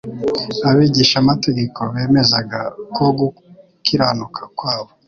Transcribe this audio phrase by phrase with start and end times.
[0.69, 2.59] Abigishamategeko bemezaga
[2.95, 4.89] ko gukiranuka kwabo